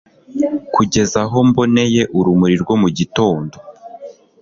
[0.73, 3.55] kugeza aho mboneye urumuri rwo mu gitondo